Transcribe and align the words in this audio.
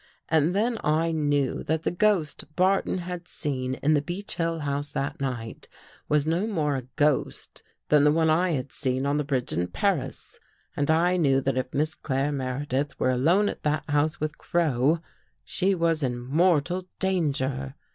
And 0.29 0.55
then 0.55 0.79
I 0.83 1.11
knew 1.11 1.61
that 1.61 1.83
the 1.83 1.91
ghost 1.91 2.45
Bar 2.55 2.81
ton 2.81 2.97
had 2.97 3.27
seen 3.27 3.75
in 3.83 3.93
the 3.93 4.01
Beech 4.01 4.37
Hill 4.37 4.61
House 4.61 4.89
that 4.93 5.21
night 5.21 5.67
was 6.09 6.25
no 6.25 6.47
more 6.47 6.75
a 6.75 6.87
ghost 6.95 7.61
than 7.89 8.03
the 8.03 8.11
one 8.11 8.27
I 8.27 8.53
had 8.53 8.71
seen 8.71 9.05
on 9.05 9.17
the 9.17 9.23
bridge 9.23 9.53
in 9.53 9.67
Paris. 9.67 10.39
And 10.75 10.89
I 10.89 11.17
knew 11.17 11.39
that 11.41 11.55
if 11.55 11.71
Miss 11.75 11.93
Claire 11.93 12.31
Meredith 12.31 12.99
were 12.99 13.11
alone 13.11 13.47
at 13.47 13.61
that 13.61 13.87
house 13.91 14.19
with 14.19 14.39
Crow, 14.39 15.01
she 15.45 15.75
was 15.75 16.01
in 16.01 16.17
mortal 16.17 16.87
danger. 16.97 17.75